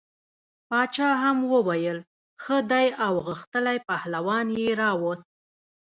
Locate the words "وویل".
1.53-1.99